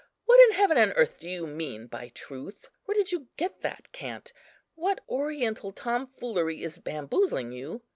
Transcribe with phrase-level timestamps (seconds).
[0.25, 2.67] What in heaven and earth do you mean by truth?
[2.85, 4.33] where did you get that cant?
[4.73, 7.83] What oriental tomfoolery is bamboozling you?